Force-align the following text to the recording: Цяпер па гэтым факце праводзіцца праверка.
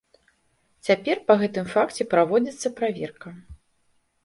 Цяпер 0.87 1.21
па 1.27 1.33
гэтым 1.43 1.69
факце 1.75 2.09
праводзіцца 2.15 2.75
праверка. 2.83 3.37